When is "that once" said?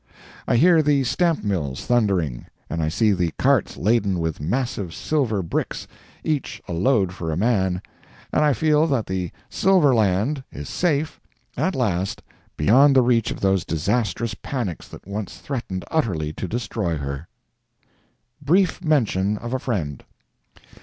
14.87-15.37